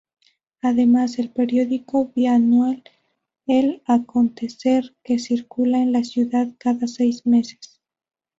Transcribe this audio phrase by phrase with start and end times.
[0.63, 2.81] Además, el periódico bianual
[3.45, 7.79] "El Acontecer" que circula en la ciudad cada seis meses.